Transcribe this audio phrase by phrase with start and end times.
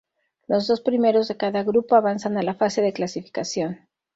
[0.47, 3.87] Los dos primeros de cada grupo avanzan a la fase de clasificación.